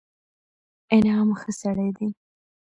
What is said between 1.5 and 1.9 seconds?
سړى